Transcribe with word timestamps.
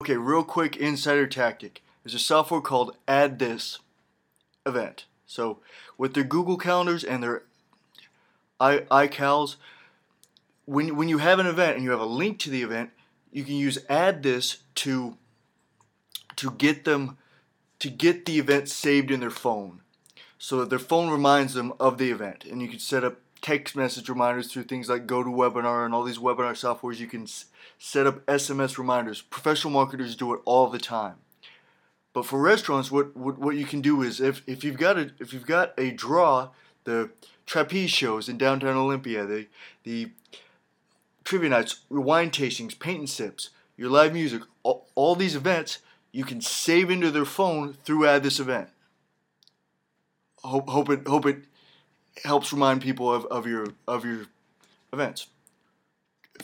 Okay, 0.00 0.16
real 0.16 0.44
quick 0.44 0.76
insider 0.76 1.26
tactic. 1.26 1.82
There's 2.04 2.14
a 2.14 2.20
software 2.20 2.60
called 2.60 2.96
Add 3.08 3.40
This 3.40 3.80
Event. 4.64 5.06
So 5.26 5.58
with 5.96 6.14
their 6.14 6.22
Google 6.22 6.56
calendars 6.56 7.02
and 7.02 7.20
their 7.20 7.42
i 8.60 8.78
iCals, 8.92 9.56
when 10.66 10.94
when 10.94 11.08
you 11.08 11.18
have 11.18 11.40
an 11.40 11.46
event 11.46 11.74
and 11.74 11.82
you 11.82 11.90
have 11.90 12.00
a 12.00 12.06
link 12.06 12.38
to 12.40 12.50
the 12.50 12.62
event, 12.62 12.90
you 13.32 13.42
can 13.42 13.56
use 13.56 13.84
Add 13.88 14.22
This 14.22 14.58
to 14.76 15.16
to 16.36 16.52
get 16.52 16.84
them 16.84 17.18
to 17.80 17.90
get 17.90 18.24
the 18.24 18.38
event 18.38 18.68
saved 18.68 19.10
in 19.10 19.18
their 19.18 19.30
phone, 19.30 19.80
so 20.38 20.60
that 20.60 20.70
their 20.70 20.78
phone 20.78 21.10
reminds 21.10 21.54
them 21.54 21.72
of 21.80 21.98
the 21.98 22.12
event, 22.12 22.44
and 22.44 22.62
you 22.62 22.68
can 22.68 22.78
set 22.78 23.02
up 23.02 23.16
text 23.40 23.76
message 23.76 24.08
reminders 24.08 24.52
through 24.52 24.64
things 24.64 24.88
like 24.88 25.06
GoToWebinar 25.06 25.84
and 25.84 25.94
all 25.94 26.04
these 26.04 26.18
webinar 26.18 26.52
softwares. 26.52 26.98
You 26.98 27.06
can 27.06 27.22
s- 27.22 27.46
set 27.78 28.06
up 28.06 28.24
SMS 28.26 28.78
reminders. 28.78 29.22
Professional 29.22 29.72
marketers 29.72 30.16
do 30.16 30.34
it 30.34 30.40
all 30.44 30.68
the 30.68 30.78
time. 30.78 31.16
But 32.12 32.26
for 32.26 32.40
restaurants, 32.40 32.90
what, 32.90 33.16
what, 33.16 33.38
what 33.38 33.56
you 33.56 33.64
can 33.64 33.80
do 33.80 34.02
is 34.02 34.20
if, 34.20 34.42
if 34.46 34.64
you've 34.64 34.78
got 34.78 34.98
a 34.98 35.12
if 35.20 35.32
you've 35.32 35.46
got 35.46 35.72
a 35.78 35.90
draw, 35.90 36.48
the 36.84 37.10
trapeze 37.46 37.90
shows 37.90 38.28
in 38.28 38.38
downtown 38.38 38.76
Olympia, 38.76 39.24
the 39.24 39.46
the 39.84 40.10
trivia 41.24 41.50
nights, 41.50 41.80
wine 41.90 42.30
tastings, 42.30 42.78
paint 42.78 42.98
and 42.98 43.10
sips, 43.10 43.50
your 43.76 43.90
live 43.90 44.12
music, 44.12 44.42
all, 44.62 44.88
all 44.94 45.14
these 45.14 45.36
events 45.36 45.78
you 46.10 46.24
can 46.24 46.40
save 46.40 46.90
into 46.90 47.10
their 47.10 47.24
phone 47.24 47.74
through 47.74 48.18
this 48.20 48.40
event. 48.40 48.68
Hope 50.42 50.68
hope 50.68 50.88
it 50.90 51.06
hope 51.06 51.26
it 51.26 51.44
helps 52.24 52.52
remind 52.52 52.82
people 52.82 53.12
of, 53.12 53.24
of 53.26 53.46
your 53.46 53.66
of 53.86 54.04
your 54.04 54.26
events. 54.92 55.28